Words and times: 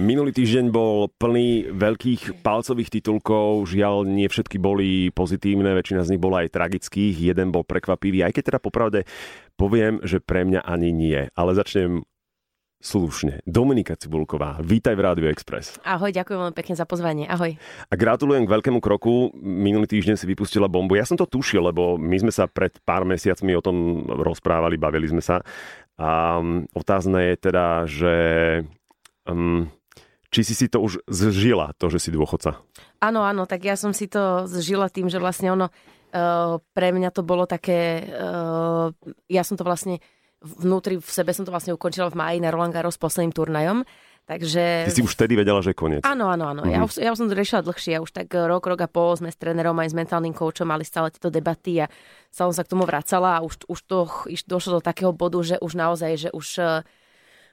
Minulý 0.00 0.32
týždeň 0.32 0.72
bol 0.72 1.12
plný 1.20 1.68
veľkých 1.68 2.40
palcových 2.40 2.88
titulkov, 2.88 3.68
žiaľ 3.68 4.08
nie 4.08 4.24
všetky 4.24 4.56
boli 4.56 5.12
pozitívne, 5.12 5.76
väčšina 5.76 6.00
z 6.00 6.16
nich 6.16 6.22
bola 6.22 6.48
aj 6.48 6.56
tragických, 6.56 7.12
jeden 7.12 7.52
bol 7.52 7.60
prekvapivý, 7.60 8.24
aj 8.24 8.32
keď 8.32 8.42
teda 8.48 8.60
popravde 8.64 9.04
poviem, 9.60 10.00
že 10.00 10.24
pre 10.24 10.48
mňa 10.48 10.64
ani 10.64 10.96
nie. 10.96 11.28
Ale 11.36 11.52
začnem 11.52 12.08
slušne. 12.80 13.44
Dominika 13.44 13.92
Cibulková, 13.92 14.64
vítaj 14.64 14.96
v 14.96 15.04
Rádiu 15.04 15.26
Express. 15.28 15.76
Ahoj, 15.84 16.08
ďakujem 16.08 16.40
veľmi 16.40 16.56
pekne 16.56 16.72
za 16.72 16.88
pozvanie. 16.88 17.28
Ahoj. 17.28 17.52
A 17.92 17.94
gratulujem 17.94 18.48
k 18.48 18.52
veľkému 18.56 18.80
kroku. 18.80 19.28
Minulý 19.44 19.92
týždeň 19.92 20.16
si 20.16 20.24
vypustila 20.24 20.72
bombu. 20.72 20.96
Ja 20.96 21.04
som 21.04 21.20
to 21.20 21.28
tušil, 21.28 21.68
lebo 21.68 22.00
my 22.00 22.16
sme 22.16 22.32
sa 22.32 22.48
pred 22.48 22.72
pár 22.88 23.04
mesiacmi 23.04 23.52
o 23.52 23.60
tom 23.60 24.08
rozprávali, 24.08 24.80
bavili 24.80 25.04
sme 25.12 25.20
sa. 25.20 25.44
A 26.00 26.40
mm, 26.40 26.72
otázne 26.72 27.28
je 27.28 27.36
teda, 27.36 27.66
že 27.84 28.14
um, 29.28 29.70
či 30.32 30.40
si 30.48 30.56
si 30.56 30.66
to 30.72 30.80
už 30.80 31.04
zžila, 31.04 31.76
to, 31.76 31.92
že 31.92 32.08
si 32.08 32.10
dôchodca? 32.10 32.56
Áno, 33.04 33.20
áno, 33.20 33.44
tak 33.44 33.68
ja 33.68 33.76
som 33.76 33.92
si 33.92 34.08
to 34.08 34.48
zžila 34.48 34.88
tým, 34.88 35.12
že 35.12 35.20
vlastne 35.20 35.52
ono, 35.52 35.68
uh, 35.68 36.56
pre 36.72 36.88
mňa 36.90 37.12
to 37.12 37.20
bolo 37.20 37.44
také, 37.44 38.08
uh, 38.08 38.88
ja 39.28 39.44
som 39.44 39.60
to 39.60 39.62
vlastne 39.62 40.00
vnútri 40.42 40.98
v 40.98 41.06
sebe 41.06 41.30
som 41.30 41.46
to 41.46 41.54
vlastne 41.54 41.70
ukončila 41.70 42.10
v 42.10 42.18
máji 42.18 42.38
na 42.42 42.50
Roland 42.50 42.74
Garros 42.74 42.98
posledným 42.98 43.30
turnajom. 43.30 43.86
Takže... 44.22 44.86
Ty 44.86 44.94
si 44.94 45.02
už 45.02 45.18
vtedy 45.18 45.34
vedela, 45.34 45.58
že 45.58 45.74
je 45.74 45.78
koniec. 45.78 46.02
Áno, 46.06 46.30
áno, 46.30 46.46
áno. 46.46 46.62
Mm-hmm. 46.62 46.78
Ja, 46.78 46.86
už, 46.86 46.92
ja 46.98 47.10
už 47.10 47.18
som 47.18 47.28
to 47.30 47.34
riešila 47.34 47.66
dlhšie. 47.66 47.98
Ja 47.98 48.00
už 48.02 48.14
tak 48.14 48.30
rok, 48.30 48.62
rok 48.62 48.78
a 48.78 48.86
pol 48.86 49.18
sme 49.18 49.34
s 49.34 49.38
trénerom 49.38 49.74
aj 49.82 49.90
s 49.90 49.98
mentálnym 49.98 50.30
koučom 50.30 50.66
mali 50.66 50.86
stále 50.86 51.10
tieto 51.10 51.26
debaty 51.26 51.82
a 51.82 51.90
stále 52.30 52.54
som 52.54 52.62
sa 52.62 52.66
k 52.66 52.70
tomu 52.70 52.86
vracala 52.86 53.38
a 53.38 53.42
už, 53.42 53.66
už 53.66 53.80
to 53.82 54.06
už 54.30 54.42
došlo 54.46 54.78
do 54.78 54.82
takého 54.82 55.10
bodu, 55.10 55.42
že 55.42 55.56
už 55.58 55.74
naozaj, 55.74 56.12
že 56.14 56.28
už 56.30 56.46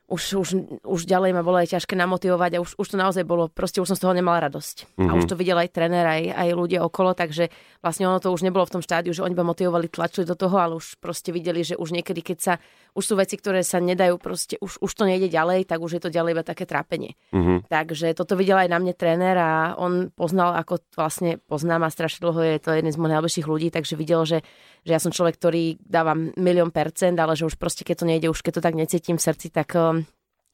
už, 0.10 0.24
už, 0.42 0.50
už 0.82 1.02
ďalej 1.06 1.38
ma 1.38 1.46
bolo 1.46 1.62
aj 1.62 1.78
ťažké 1.78 1.94
namotivovať 1.94 2.58
a 2.58 2.62
už, 2.66 2.76
už 2.82 2.88
to 2.90 2.98
naozaj 2.98 3.22
bolo, 3.22 3.48
proste 3.48 3.78
už 3.78 3.94
som 3.94 3.98
z 3.98 4.04
toho 4.04 4.18
nemala 4.18 4.50
radosť. 4.50 4.98
Mm-hmm. 4.98 5.10
A 5.10 5.12
už 5.14 5.26
mhm. 5.26 5.30
to 5.30 5.36
videl 5.38 5.58
aj 5.62 5.70
tréner, 5.70 6.06
aj, 6.06 6.24
aj 6.34 6.50
ľudia 6.58 6.82
okolo, 6.82 7.14
takže 7.14 7.54
vlastne 7.80 8.10
ono 8.10 8.18
to 8.18 8.34
už 8.34 8.42
nebolo 8.42 8.66
v 8.66 8.74
tom 8.76 8.84
štádiu, 8.84 9.14
že 9.14 9.22
oni 9.22 9.38
ma 9.38 9.46
motivovali, 9.46 9.88
tlačili 9.88 10.26
do 10.26 10.34
toho, 10.34 10.58
ale 10.58 10.74
už 10.82 10.98
proste 10.98 11.30
videli, 11.30 11.62
že 11.62 11.78
už 11.78 11.94
niekedy, 11.94 12.26
keď 12.26 12.38
sa, 12.42 12.54
už 13.00 13.06
sú 13.08 13.16
veci, 13.16 13.40
ktoré 13.40 13.64
sa 13.64 13.80
nedajú, 13.80 14.20
proste 14.20 14.60
už, 14.60 14.84
už 14.84 14.92
to 14.92 15.08
nejde 15.08 15.32
ďalej, 15.32 15.64
tak 15.64 15.80
už 15.80 15.96
je 15.96 16.02
to 16.04 16.12
ďalej 16.12 16.36
iba 16.36 16.44
také 16.44 16.68
trápenie. 16.68 17.16
Mm-hmm. 17.32 17.72
Takže 17.72 18.12
toto 18.12 18.36
videl 18.36 18.60
aj 18.60 18.68
na 18.68 18.78
mne 18.84 18.92
tréner 18.92 19.40
a 19.40 19.80
on 19.80 20.12
poznal, 20.12 20.60
ako 20.60 20.84
vlastne 21.00 21.40
poznám 21.48 21.88
a 21.88 21.94
strašne 21.96 22.28
dlho 22.28 22.44
je 22.44 22.60
to 22.60 22.76
jeden 22.76 22.92
z 22.92 23.00
mojich 23.00 23.16
najbližších 23.16 23.48
ľudí, 23.48 23.72
takže 23.72 23.96
videl, 23.96 24.28
že 24.28 24.44
že 24.88 24.96
ja 24.96 25.00
som 25.04 25.12
človek, 25.12 25.36
ktorý 25.36 25.76
dáva 25.84 26.16
milión 26.40 26.72
percent, 26.72 27.20
ale 27.20 27.36
že 27.36 27.44
už 27.44 27.60
proste 27.60 27.84
keď 27.84 27.96
to 28.00 28.06
nejde, 28.08 28.28
už 28.32 28.40
keď 28.40 28.60
to 28.60 28.66
tak 28.66 28.80
necítim 28.80 29.20
v 29.20 29.26
srdci, 29.28 29.52
tak, 29.52 29.76
um, 29.76 30.08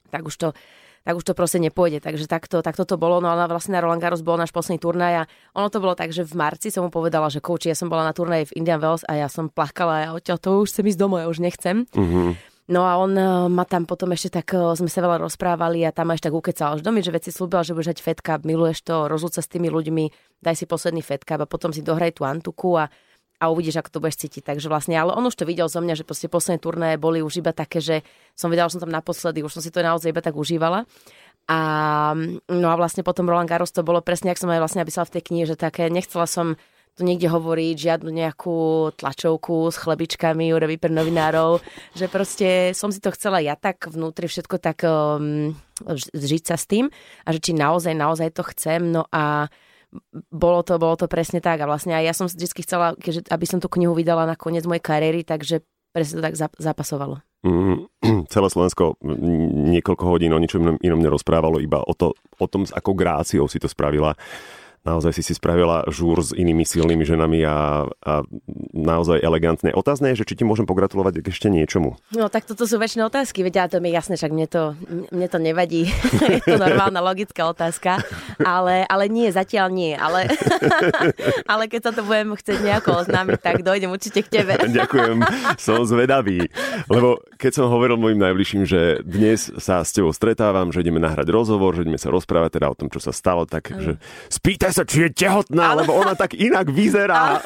tak 0.09 0.25
už 0.25 0.33
to 0.33 0.47
tak 1.05 1.13
už 1.13 1.23
to 1.23 1.37
proste 1.37 1.61
nepôjde. 1.61 2.01
Takže 2.01 2.25
takto, 2.25 2.65
takto 2.65 2.83
to 2.83 2.97
bolo. 2.97 3.21
No 3.21 3.29
ale 3.29 3.45
vlastne 3.45 3.77
na 3.77 3.85
Roland 3.85 4.01
Garros 4.01 4.25
bol 4.25 4.41
náš 4.41 4.49
posledný 4.49 4.81
turnaj 4.81 5.13
a 5.21 5.23
ono 5.53 5.69
to 5.69 5.77
bolo 5.77 5.93
tak, 5.93 6.09
že 6.09 6.25
v 6.25 6.33
marci 6.33 6.73
som 6.73 6.81
mu 6.81 6.89
povedala, 6.89 7.29
že 7.29 7.45
kouči, 7.45 7.69
ja 7.69 7.77
som 7.77 7.87
bola 7.87 8.01
na 8.01 8.17
turnaji 8.17 8.49
v 8.49 8.65
Indian 8.65 8.81
Wells 8.81 9.05
a 9.05 9.13
ja 9.13 9.29
som 9.29 9.53
plakala 9.53 9.93
a 9.93 10.01
ja 10.01 10.09
odtiaľ 10.17 10.41
to 10.41 10.65
už 10.65 10.73
chcem 10.73 10.89
ísť 10.89 10.99
domov, 10.99 11.21
ja 11.21 11.29
už 11.29 11.45
nechcem. 11.45 11.85
Mm-hmm. 11.93 12.57
No 12.65 12.81
a 12.89 12.97
on 12.97 13.13
uh, 13.13 13.45
ma 13.45 13.61
tam 13.61 13.85
potom 13.85 14.09
ešte 14.17 14.41
tak, 14.41 14.57
uh, 14.57 14.73
sme 14.73 14.89
sa 14.89 15.05
veľa 15.05 15.21
rozprávali 15.21 15.85
a 15.85 15.93
tam 15.93 16.09
ma 16.09 16.17
ešte 16.17 16.33
tak 16.33 16.37
ukecal 16.41 16.73
až 16.73 16.81
do 16.81 16.89
mi, 16.89 17.05
že 17.05 17.13
veci 17.13 17.29
slúbil, 17.29 17.61
že 17.61 17.77
budeš 17.77 17.93
hať 17.93 17.99
fetka, 18.01 18.41
miluješ 18.41 18.81
to, 18.81 19.05
rozlúť 19.05 19.37
sa 19.37 19.41
s 19.45 19.51
tými 19.53 19.69
ľuďmi, 19.69 20.09
daj 20.41 20.57
si 20.57 20.65
posledný 20.65 21.05
fetka 21.05 21.37
a 21.37 21.45
potom 21.45 21.69
si 21.69 21.85
dohraj 21.85 22.17
tú 22.17 22.25
antuku 22.25 22.73
a 22.73 22.89
a 23.45 23.53
uvidíš, 23.53 23.77
ako 23.79 23.93
to 23.93 24.01
budeš 24.01 24.25
cítiť. 24.25 24.41
Takže 24.41 24.67
vlastne, 24.67 24.97
ale 24.97 25.13
on 25.13 25.29
už 25.29 25.37
to 25.37 25.45
videl 25.45 25.69
zo 25.69 25.79
mňa, 25.79 26.01
že 26.01 26.07
proste 26.07 26.25
posledné 26.25 26.57
turné 26.57 26.89
boli 26.97 27.21
už 27.21 27.45
iba 27.45 27.53
také, 27.53 27.77
že 27.77 28.01
som 28.33 28.49
vedela, 28.49 28.67
že 28.67 28.81
som 28.81 28.89
tam 28.89 28.93
naposledy, 28.93 29.45
už 29.45 29.53
som 29.53 29.61
si 29.61 29.69
to 29.69 29.85
naozaj 29.85 30.09
iba 30.09 30.25
tak 30.25 30.33
užívala. 30.33 30.89
A, 31.45 31.59
no 32.49 32.67
a 32.73 32.75
vlastne 32.75 33.05
potom 33.05 33.29
Roland 33.29 33.45
Garros 33.45 33.69
to 33.69 33.85
bolo 33.85 34.01
presne, 34.01 34.33
ak 34.33 34.41
som 34.41 34.49
aj 34.49 34.65
vlastne 34.65 34.81
napísala 34.81 35.05
v 35.05 35.13
tej 35.13 35.23
knihe, 35.29 35.45
že 35.45 35.53
také, 35.53 35.93
nechcela 35.93 36.25
som 36.25 36.57
tu 36.95 37.03
niekde 37.03 37.27
hovoriť, 37.27 37.75
žiadnu 37.75 38.07
nejakú 38.07 38.89
tlačovku 38.95 39.67
s 39.67 39.77
chlebičkami, 39.77 40.55
ureby 40.55 40.79
pre 40.79 40.89
novinárov, 40.89 41.59
že 41.99 42.07
proste 42.07 42.71
som 42.71 42.89
si 42.89 43.03
to 43.03 43.11
chcela 43.13 43.43
ja 43.43 43.53
tak 43.59 43.85
vnútri 43.91 44.31
všetko 44.31 44.55
tak 44.57 44.87
um, 44.87 45.53
žiť 46.15 46.43
sa 46.47 46.55
s 46.55 46.65
tým 46.65 46.87
a 47.27 47.27
že 47.35 47.39
či 47.43 47.51
naozaj, 47.51 47.93
naozaj 47.93 48.31
to 48.33 48.43
chcem. 48.55 48.95
No 48.95 49.05
a 49.11 49.51
bolo 50.31 50.61
to, 50.61 50.77
bolo 50.77 50.95
to 50.95 51.07
presne 51.09 51.39
tak 51.39 51.61
a 51.61 51.69
vlastne 51.69 51.95
aj 51.95 52.03
ja 52.03 52.13
som 52.13 52.25
vždy 52.27 52.45
chcela, 52.63 52.95
keďže, 52.97 53.29
aby 53.29 53.45
som 53.47 53.59
tú 53.59 53.67
knihu 53.73 53.95
vydala 53.95 54.29
na 54.29 54.35
koniec 54.37 54.63
mojej 54.65 54.83
kariéry, 54.83 55.21
takže 55.23 55.63
presne 55.95 56.19
to 56.19 56.25
tak 56.25 56.35
zapasovalo. 56.59 57.23
Mm, 57.45 57.87
celé 58.33 58.47
Slovensko 58.49 58.99
niekoľko 59.71 60.03
hodín 60.05 60.33
o 60.35 60.41
ničom 60.41 60.81
inom 60.81 60.99
nerozprávalo, 60.99 61.61
iba 61.61 61.79
o, 61.81 61.93
to, 61.93 62.17
o 62.41 62.47
tom, 62.49 62.65
s 62.65 62.73
akou 62.73 62.97
gráciou 62.97 63.45
si 63.47 63.61
to 63.61 63.69
spravila 63.69 64.17
naozaj 64.85 65.11
si 65.17 65.25
si 65.25 65.33
spravila 65.33 65.81
žúr 65.89 66.21
s 66.21 66.29
inými 66.31 66.61
silnými 66.61 67.01
ženami 67.01 67.41
a, 67.41 67.89
a 67.89 68.13
naozaj 68.75 69.23
elegantné. 69.23 69.71
Otázne 69.71 70.11
je, 70.11 70.21
že 70.21 70.27
či 70.27 70.35
ti 70.35 70.43
môžem 70.43 70.67
pogratulovať 70.67 71.23
k 71.23 71.31
ešte 71.31 71.47
niečomu. 71.47 71.95
No 72.11 72.27
tak 72.27 72.43
toto 72.43 72.67
sú 72.67 72.75
väčšie 72.75 73.07
otázky, 73.07 73.41
veď 73.41 73.71
to 73.71 73.79
mi 73.79 73.89
jasné, 73.95 74.19
však 74.19 74.35
mne 74.35 74.47
to, 74.51 74.75
mne 75.15 75.27
to 75.31 75.39
nevadí. 75.39 75.87
je 76.35 76.43
to 76.43 76.59
normálna 76.59 76.99
logická 76.99 77.47
otázka, 77.47 78.03
ale, 78.43 78.83
ale 78.85 79.07
nie, 79.07 79.31
zatiaľ 79.31 79.71
nie. 79.71 79.95
Ale, 79.95 80.27
ale 81.51 81.71
keď 81.71 81.81
sa 81.87 81.91
to 81.95 82.03
budem 82.03 82.35
chcieť 82.35 82.59
nejako 82.59 83.07
oznámiť, 83.07 83.39
tak 83.39 83.63
dojdem 83.63 83.89
určite 83.89 84.27
k 84.27 84.43
tebe. 84.43 84.59
Ďakujem, 84.83 85.23
som 85.55 85.87
zvedavý. 85.87 86.51
Lebo 86.91 87.23
keď 87.39 87.63
som 87.63 87.71
hovoril 87.71 87.95
mojim 87.95 88.19
najbližším, 88.19 88.67
že 88.67 88.99
dnes 89.07 89.55
sa 89.55 89.79
s 89.87 89.95
tebou 89.95 90.11
stretávam, 90.11 90.75
že 90.75 90.83
ideme 90.83 90.99
nahrať 90.99 91.31
rozhovor, 91.31 91.79
že 91.79 91.87
ideme 91.87 92.01
sa 92.01 92.11
rozprávať 92.11 92.59
teda 92.59 92.67
o 92.67 92.75
tom, 92.75 92.91
čo 92.91 92.99
sa 92.99 93.15
stalo, 93.15 93.47
tak 93.47 93.71
že 93.71 93.95
spýtaj 94.27 94.71
sa, 94.75 94.83
či 94.83 95.07
je 95.07 95.15
tehotná, 95.15 95.71
ale... 95.71 95.87
lebo 95.87 95.95
ona 95.95 96.11
tak 96.17 96.35
inak 96.35 96.67
vyzerá. 96.67 97.39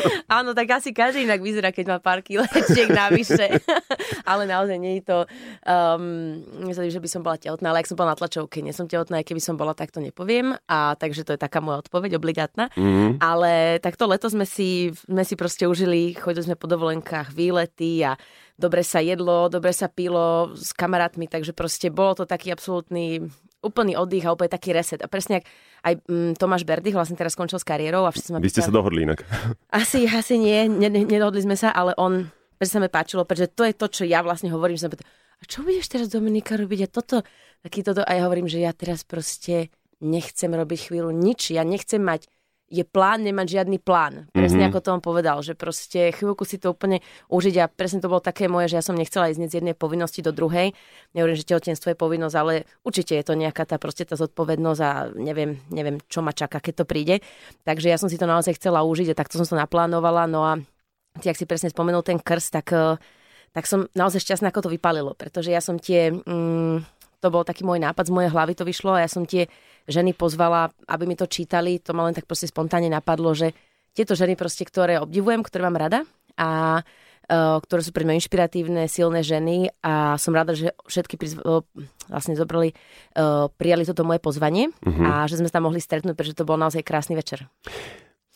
Áno, 0.38 0.56
tak 0.56 0.68
asi 0.70 0.90
každý 0.90 1.24
inak 1.24 1.40
vyzerá, 1.40 1.70
keď 1.70 1.96
má 1.96 1.98
pár 1.98 2.24
kilečiek 2.24 2.88
navyše. 2.88 3.60
ale 4.30 4.48
naozaj 4.48 4.76
nie 4.78 5.00
je 5.00 5.04
to... 5.06 5.18
Um, 5.66 6.42
myslím, 6.68 6.90
že 6.90 7.02
by 7.02 7.08
som 7.08 7.22
bola 7.24 7.36
tehotná, 7.38 7.70
ale 7.72 7.84
ak 7.84 7.90
som 7.90 7.98
bola 7.98 8.14
na 8.14 8.18
tlačovke, 8.18 8.64
nie 8.64 8.74
som 8.74 8.88
tehotná, 8.88 9.20
aj 9.20 9.26
keby 9.28 9.42
som 9.42 9.56
bola, 9.58 9.76
tak 9.76 9.92
to 9.92 10.00
nepoviem. 10.00 10.56
A 10.68 10.94
takže 10.96 11.24
to 11.26 11.34
je 11.36 11.40
taká 11.40 11.60
moja 11.60 11.84
odpoveď, 11.84 12.16
obligátna. 12.16 12.72
Mm-hmm. 12.74 13.20
Ale 13.20 13.78
takto 13.80 14.08
leto 14.08 14.28
sme 14.32 14.48
si, 14.48 14.92
sme 15.06 15.22
si 15.22 15.34
proste 15.36 15.68
užili, 15.68 16.16
chodili 16.16 16.48
sme 16.48 16.56
po 16.56 16.70
dovolenkách, 16.70 17.34
výlety 17.34 18.04
a 18.04 18.16
dobre 18.56 18.86
sa 18.86 19.02
jedlo, 19.02 19.50
dobre 19.50 19.74
sa 19.74 19.90
pilo 19.90 20.52
s 20.54 20.70
kamarátmi, 20.76 21.26
takže 21.26 21.56
proste 21.56 21.90
bolo 21.90 22.22
to 22.22 22.24
taký 22.28 22.52
absolútny 22.52 23.26
úplný 23.62 23.94
oddych 23.96 24.26
a 24.26 24.34
úplne 24.34 24.50
taký 24.50 24.74
reset. 24.74 25.00
A 25.00 25.08
presne 25.08 25.40
ak 25.40 25.44
aj 25.82 25.94
mm, 26.04 26.32
Tomáš 26.36 26.66
Berdych 26.66 26.94
vlastne 26.94 27.14
teraz 27.14 27.38
skončil 27.38 27.62
s 27.62 27.66
kariérou. 27.66 28.04
A 28.04 28.12
sme 28.12 28.42
Vy 28.42 28.50
ste 28.50 28.66
sa 28.66 28.74
dohodli 28.74 29.06
inak. 29.06 29.22
Asi, 29.70 30.04
asi 30.04 30.36
nie, 30.36 30.68
ne, 30.68 30.90
ne, 30.90 31.02
nedohodli 31.06 31.42
sme 31.42 31.56
sa, 31.56 31.72
ale 31.72 31.96
on, 31.96 32.28
pretože 32.58 32.74
sa 32.76 32.82
mi 32.82 32.90
páčilo, 32.90 33.22
pretože 33.24 33.54
to 33.54 33.62
je 33.64 33.74
to, 33.74 33.86
čo 33.88 34.02
ja 34.04 34.20
vlastne 34.20 34.50
hovorím, 34.52 34.76
že 34.76 34.86
som 34.86 34.94
a 35.42 35.44
čo 35.50 35.66
budeš 35.66 35.90
teraz 35.90 36.06
Dominika 36.06 36.54
robiť 36.54 36.86
a 36.86 36.88
toto, 36.88 37.26
taký 37.66 37.82
toto, 37.82 38.06
a 38.06 38.14
ja 38.14 38.30
hovorím, 38.30 38.46
že 38.46 38.62
ja 38.62 38.70
teraz 38.70 39.02
proste 39.02 39.74
nechcem 39.98 40.46
robiť 40.46 40.86
chvíľu 40.86 41.10
nič, 41.10 41.50
ja 41.50 41.66
nechcem 41.66 41.98
mať 41.98 42.30
je 42.72 42.88
plán 42.88 43.20
nemať 43.20 43.60
žiadny 43.60 43.76
plán. 43.76 44.32
Presne 44.32 44.64
mm-hmm. 44.64 44.72
ako 44.72 44.80
to 44.80 44.88
on 44.96 45.02
povedal, 45.04 45.44
že 45.44 45.52
proste 45.52 46.08
chvíľku 46.16 46.48
si 46.48 46.56
to 46.56 46.72
úplne 46.72 47.04
užiť 47.28 47.54
a 47.60 47.68
presne 47.68 48.00
to 48.00 48.08
bolo 48.08 48.24
také 48.24 48.48
moje, 48.48 48.72
že 48.72 48.80
ja 48.80 48.84
som 48.84 48.96
nechcela 48.96 49.28
ísť 49.28 49.44
z 49.52 49.60
jednej 49.60 49.76
povinnosti 49.76 50.24
do 50.24 50.32
druhej. 50.32 50.72
Nehovorím, 51.12 51.36
že 51.36 51.44
tehotenstvo 51.44 51.92
je 51.92 52.00
povinnosť, 52.00 52.36
ale 52.40 52.64
určite 52.80 53.12
je 53.12 53.24
to 53.28 53.36
nejaká 53.36 53.68
tá 53.68 53.76
proste 53.76 54.08
tá 54.08 54.16
zodpovednosť 54.16 54.80
a 54.80 55.12
neviem, 55.12 55.60
neviem, 55.68 56.00
čo 56.08 56.24
ma 56.24 56.32
čaká, 56.32 56.64
keď 56.64 56.82
to 56.82 56.84
príde. 56.88 57.20
Takže 57.68 57.92
ja 57.92 58.00
som 58.00 58.08
si 58.08 58.16
to 58.16 58.24
naozaj 58.24 58.56
chcela 58.56 58.80
užiť 58.88 59.12
a 59.12 59.18
takto 59.20 59.36
som 59.36 59.44
to 59.44 59.60
naplánovala. 59.60 60.24
No 60.24 60.40
a 60.40 60.56
ty, 61.20 61.28
ak 61.28 61.36
si 61.36 61.44
presne 61.44 61.68
spomenul 61.68 62.00
ten 62.00 62.16
krst, 62.16 62.56
tak, 62.56 62.72
eh, 62.72 62.96
tak 63.52 63.68
som 63.68 63.84
naozaj 63.92 64.24
šťastná, 64.24 64.48
ako 64.48 64.64
to 64.64 64.72
vypalilo, 64.72 65.12
pretože 65.12 65.52
ja 65.52 65.60
som 65.60 65.76
tie... 65.76 66.08
Mm, 66.08 66.88
to 67.22 67.30
bol 67.30 67.46
taký 67.46 67.62
môj 67.62 67.78
nápad, 67.78 68.10
z 68.10 68.14
mojej 68.18 68.34
hlavy 68.34 68.58
to 68.58 68.66
vyšlo 68.66 68.98
a 68.98 69.06
ja 69.06 69.08
som 69.08 69.22
tie 69.22 69.46
ženy 69.88 70.14
pozvala, 70.14 70.70
aby 70.88 71.04
mi 71.06 71.16
to 71.18 71.26
čítali. 71.26 71.78
To 71.82 71.94
ma 71.96 72.06
len 72.06 72.14
tak 72.14 72.26
proste 72.26 72.50
spontánne 72.50 72.90
napadlo, 72.90 73.32
že 73.32 73.54
tieto 73.92 74.16
ženy 74.16 74.34
proste, 74.34 74.64
ktoré 74.64 74.96
obdivujem, 74.98 75.44
ktoré 75.44 75.68
mám 75.68 75.76
rada 75.76 76.08
a 76.40 76.80
uh, 76.80 77.58
ktoré 77.60 77.80
sú 77.84 77.92
pre 77.92 78.08
mňa 78.08 78.18
inšpiratívne, 78.18 78.88
silné 78.88 79.20
ženy 79.20 79.68
a 79.84 80.16
som 80.16 80.32
rada, 80.32 80.56
že 80.56 80.72
všetky 80.88 81.20
prizv- 81.20 81.44
vlastne 82.08 82.34
zobrali, 82.34 82.72
uh, 83.16 83.52
prijali 83.60 83.84
toto 83.84 84.02
moje 84.02 84.18
pozvanie 84.18 84.72
uh-huh. 84.72 85.04
a 85.04 85.10
že 85.28 85.38
sme 85.38 85.48
sa 85.52 85.60
tam 85.60 85.68
mohli 85.68 85.80
stretnúť, 85.80 86.16
pretože 86.16 86.38
to 86.38 86.48
bol 86.48 86.56
naozaj 86.56 86.80
krásny 86.80 87.14
večer. 87.14 87.46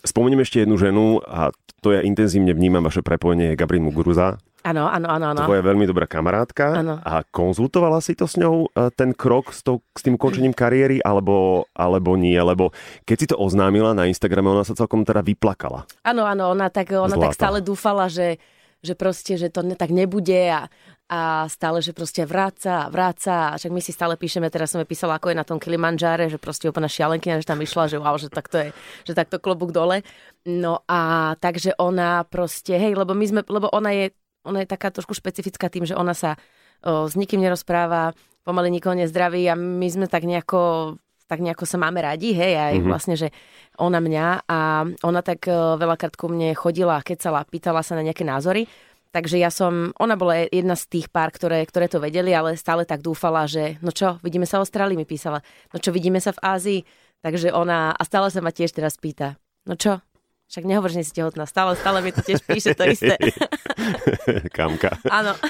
Spomeniem 0.07 0.45
ešte 0.45 0.63
jednu 0.63 0.77
ženu 0.79 1.19
a 1.25 1.51
to 1.83 1.91
ja 1.91 2.05
intenzívne 2.05 2.55
vnímam 2.55 2.85
vaše 2.85 3.03
prepojenie 3.03 3.59
Gabriel 3.59 3.91
Muguruza. 3.91 4.39
Áno, 4.67 4.91
áno, 4.91 5.07
áno. 5.07 5.27
áno. 5.31 5.47
Tvoja 5.47 5.63
veľmi 5.63 5.87
dobrá 5.87 6.11
kamarátka. 6.11 6.83
Áno. 6.83 6.99
A 7.07 7.23
konzultovala 7.23 8.03
si 8.03 8.19
to 8.19 8.27
s 8.27 8.35
ňou, 8.35 8.67
e, 8.75 8.91
ten 8.91 9.15
krok 9.15 9.55
s, 9.55 9.63
to, 9.63 9.79
s 9.95 10.03
tým 10.03 10.19
ukončením 10.19 10.51
kariéry, 10.51 10.99
alebo, 11.07 11.71
alebo 11.71 12.19
nie? 12.19 12.35
Lebo 12.35 12.75
keď 13.07 13.17
si 13.17 13.27
to 13.31 13.39
oznámila 13.39 13.95
na 13.95 14.11
Instagrame, 14.11 14.51
ona 14.51 14.67
sa 14.67 14.75
celkom 14.75 15.07
teda 15.07 15.23
vyplakala. 15.23 15.87
Áno, 16.03 16.27
áno, 16.27 16.51
ona 16.51 16.67
tak, 16.67 16.91
ona 16.91 17.15
tak 17.15 17.39
stále 17.39 17.63
dúfala, 17.63 18.11
že 18.11 18.43
že 18.85 18.95
proste, 18.95 19.35
že 19.35 19.51
to 19.51 19.67
ne, 19.67 19.75
tak 19.75 19.91
nebude 19.91 20.47
a, 20.53 20.71
a 21.11 21.51
stále, 21.51 21.83
že 21.83 21.91
proste 21.91 22.23
vráca 22.23 22.87
a 22.87 22.91
vráca 22.93 23.51
a 23.51 23.57
však 23.59 23.73
my 23.73 23.83
si 23.83 23.91
stále 23.91 24.15
píšeme, 24.15 24.47
teraz 24.47 24.71
som 24.71 24.83
písala, 24.87 25.19
ako 25.19 25.35
je 25.35 25.41
na 25.43 25.47
tom 25.47 25.59
Kilimanjáre, 25.59 26.31
že 26.31 26.39
proste 26.39 26.71
úplná 26.71 26.87
šialenkyňa, 26.87 27.43
že 27.43 27.51
tam 27.51 27.59
išla, 27.59 27.91
že 27.91 27.99
wow, 27.99 28.15
že 28.15 28.31
takto 28.31 28.63
je, 28.63 28.69
že 29.03 29.13
takto 29.17 29.43
klobúk 29.43 29.75
dole. 29.75 30.07
No 30.47 30.87
a 30.87 31.35
takže 31.43 31.75
ona 31.81 32.23
proste, 32.29 32.79
hej, 32.79 32.95
lebo 32.95 33.17
my 33.17 33.27
sme, 33.27 33.41
lebo 33.49 33.67
ona 33.75 33.91
je, 33.91 34.15
ona 34.47 34.63
je 34.63 34.71
taká 34.71 34.95
trošku 34.95 35.13
špecifická 35.13 35.67
tým, 35.67 35.85
že 35.85 35.99
ona 35.99 36.15
sa 36.15 36.39
o, 36.87 37.11
s 37.11 37.19
nikým 37.19 37.43
nerozpráva, 37.43 38.15
pomaly 38.47 38.71
nikoho 38.71 38.95
nezdraví 38.95 39.51
a 39.51 39.59
my 39.59 39.89
sme 39.91 40.07
tak 40.07 40.23
nejako 40.23 40.95
tak 41.27 41.43
nejako 41.43 41.67
sa 41.67 41.75
máme 41.75 41.99
radi, 42.07 42.31
hej, 42.31 42.55
aj 42.55 42.75
mm-hmm. 42.79 42.87
vlastne, 42.87 43.19
že 43.19 43.35
ona 43.83 43.99
mňa 43.99 44.47
a 44.47 44.87
ona 45.03 45.21
tak 45.27 45.51
uh, 45.51 45.75
veľakrát 45.75 46.15
ku 46.15 46.31
mne 46.31 46.55
chodila, 46.55 47.03
kecala, 47.03 47.43
pýtala 47.43 47.83
sa 47.83 47.99
na 47.99 48.07
nejaké 48.07 48.23
názory, 48.23 48.71
takže 49.11 49.35
ja 49.35 49.51
som, 49.51 49.91
ona 49.99 50.15
bola 50.15 50.47
jedna 50.47 50.79
z 50.79 50.87
tých 50.87 51.11
pár, 51.11 51.35
ktoré, 51.35 51.67
ktoré 51.67 51.91
to 51.91 51.99
vedeli, 51.99 52.31
ale 52.31 52.55
stále 52.55 52.87
tak 52.87 53.03
dúfala, 53.03 53.51
že 53.51 53.75
no 53.83 53.91
čo, 53.91 54.23
vidíme 54.23 54.47
sa 54.47 54.63
v 54.63 54.71
Austrálii, 54.71 54.95
mi 54.95 55.03
písala, 55.03 55.43
no 55.75 55.83
čo, 55.83 55.91
vidíme 55.91 56.23
sa 56.23 56.31
v 56.31 56.43
Ázii, 56.47 56.81
takže 57.27 57.51
ona, 57.51 57.91
a 57.91 58.03
stále 58.07 58.31
sa 58.31 58.39
ma 58.39 58.55
tiež 58.55 58.71
teraz 58.71 58.95
pýta, 58.95 59.35
no 59.67 59.75
čo, 59.75 59.99
však 60.47 60.63
nehovor, 60.63 60.95
že 60.95 61.03
si 61.03 61.11
tehotná, 61.11 61.43
stále, 61.43 61.75
stále 61.75 62.07
mi 62.07 62.15
to 62.15 62.23
tiež 62.23 62.39
píše 62.47 62.79
to 62.79 62.87
isté. 62.87 63.19
Kamka. 64.57 64.99
Áno. 65.09 65.37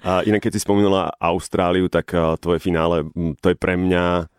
A 0.00 0.24
inak, 0.24 0.48
keď 0.48 0.56
si 0.56 0.64
spomínala 0.64 1.12
Austráliu, 1.20 1.92
tak 1.92 2.16
tvoje 2.40 2.56
finále, 2.56 3.04
to 3.44 3.52
je 3.52 3.56
pre 3.56 3.76
mňa 3.76 4.32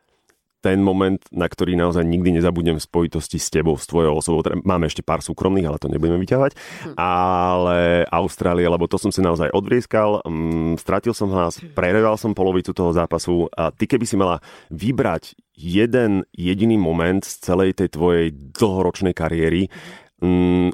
ten 0.61 0.77
moment, 0.77 1.17
na 1.33 1.49
ktorý 1.49 1.73
naozaj 1.73 2.05
nikdy 2.05 2.37
nezabudnem 2.37 2.77
v 2.77 2.85
spojitosti 2.85 3.41
s 3.41 3.49
tebou, 3.49 3.75
s 3.81 3.89
tvojou 3.89 4.21
osobou. 4.21 4.45
Teda 4.45 4.61
máme 4.61 4.85
ešte 4.85 5.01
pár 5.01 5.25
súkromných, 5.25 5.65
ale 5.65 5.81
to 5.81 5.89
nebudeme 5.89 6.21
vyťahovať. 6.21 6.53
Hm. 6.53 6.93
Ale 7.01 8.05
Austrália, 8.13 8.69
lebo 8.69 8.85
to 8.85 9.01
som 9.01 9.09
si 9.09 9.25
naozaj 9.25 9.49
odvrieskal, 9.49 10.21
um, 10.21 10.77
stratil 10.77 11.17
som 11.17 11.33
hlas, 11.33 11.57
prereval 11.73 12.15
som 12.15 12.37
polovicu 12.37 12.71
toho 12.77 12.93
zápasu 12.93 13.49
a 13.57 13.73
ty 13.73 13.89
keby 13.89 14.05
si 14.05 14.15
mala 14.15 14.37
vybrať 14.69 15.33
jeden 15.57 16.29
jediný 16.31 16.77
moment 16.77 17.25
z 17.25 17.41
celej 17.41 17.81
tej 17.81 17.89
tvojej 17.97 18.27
dlhoročnej 18.31 19.17
kariéry, 19.17 19.65
um, 19.65 20.10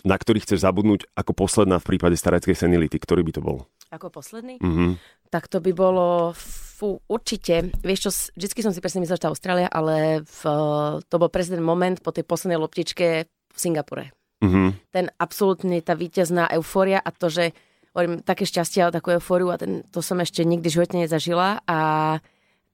na 0.03 0.15
ktorý 0.19 0.43
chceš 0.43 0.67
zabudnúť 0.67 1.07
ako 1.15 1.31
posledná 1.31 1.79
v 1.79 1.95
prípade 1.95 2.19
stareckej 2.19 2.55
senility, 2.55 2.99
ktorý 2.99 3.23
by 3.23 3.31
to 3.31 3.41
bol? 3.41 3.63
Ako 3.89 4.11
posledný? 4.11 4.59
Mm-hmm. 4.59 4.99
Tak 5.31 5.47
to 5.47 5.63
by 5.63 5.71
bolo 5.71 6.35
Fú, 6.77 7.01
určite. 7.09 7.73
Vieš 7.81 7.99
čo, 8.05 8.11
vždycky 8.37 8.61
som 8.61 8.69
si 8.69 8.77
presne 8.77 9.01
myslel, 9.01 9.17
že 9.17 9.25
tá 9.25 9.33
Austrália, 9.33 9.65
ale 9.65 10.21
v, 10.21 10.41
to 11.09 11.15
bol 11.17 11.25
presne 11.25 11.57
ten 11.57 11.65
moment 11.65 11.97
po 12.05 12.13
tej 12.13 12.21
poslednej 12.21 12.61
loptičke 12.61 13.25
v 13.25 13.57
Singapure. 13.57 14.13
Mm-hmm. 14.45 14.93
Ten 14.93 15.09
absolútne, 15.17 15.81
tá 15.81 15.97
víťazná 15.97 16.45
eufória 16.53 17.01
a 17.01 17.09
to, 17.09 17.33
že 17.33 17.57
hovorím, 17.97 18.21
také 18.21 18.45
šťastie 18.45 18.85
a 18.85 18.93
takú 18.93 19.09
eufóriu 19.09 19.49
a 19.49 19.57
ten, 19.57 19.81
to 19.89 20.05
som 20.05 20.21
ešte 20.21 20.45
nikdy 20.45 20.69
v 20.69 20.75
živote 20.77 21.01
nezažila 21.01 21.65
a 21.65 21.79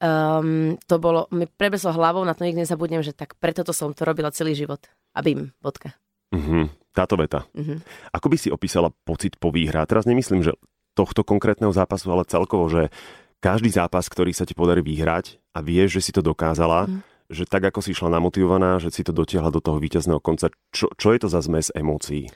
um, 0.03 0.75
to 0.83 0.99
bolo, 0.99 1.31
mi 1.31 1.47
prebeslo 1.47 1.95
hlavou, 1.95 2.27
na 2.27 2.35
to 2.35 2.43
nikdy 2.43 2.67
nezabudnem, 2.67 3.07
že 3.07 3.15
tak 3.15 3.39
preto 3.39 3.63
to 3.63 3.71
som 3.71 3.95
to 3.95 4.03
robila 4.03 4.35
celý 4.35 4.51
život. 4.51 4.83
A 5.15 5.23
bim, 5.23 5.55
bodka. 5.63 5.95
Mm-hmm. 6.33 6.63
Táto 6.93 7.15
veta. 7.17 7.45
Mm-hmm. 7.53 7.77
Ako 8.13 8.27
by 8.29 8.37
si 8.37 8.49
opísala 8.49 8.89
pocit 9.05 9.37
po 9.37 9.53
výhre? 9.53 9.81
Teraz 9.85 10.09
nemyslím, 10.09 10.41
že 10.41 10.57
tohto 10.93 11.25
konkrétneho 11.25 11.73
zápasu, 11.73 12.09
ale 12.13 12.25
celkovo, 12.25 12.69
že 12.69 12.93
každý 13.41 13.73
zápas, 13.73 14.05
ktorý 14.07 14.31
sa 14.31 14.45
ti 14.45 14.53
podarí 14.53 14.85
vyhrať 14.85 15.41
a 15.57 15.59
vieš, 15.65 15.99
že 15.99 16.01
si 16.09 16.11
to 16.13 16.21
dokázala, 16.21 16.85
mm. 16.85 17.01
že 17.33 17.43
tak 17.49 17.65
ako 17.69 17.81
si 17.81 17.97
išla 17.97 18.13
namotivovaná, 18.13 18.77
že 18.77 18.93
si 18.93 19.01
to 19.01 19.11
dotiahla 19.11 19.49
do 19.49 19.59
toho 19.59 19.81
víťazného 19.81 20.21
konca, 20.21 20.53
čo, 20.69 20.87
čo 20.95 21.11
je 21.11 21.19
to 21.19 21.27
za 21.27 21.41
zmes 21.41 21.73
emócií? 21.73 22.29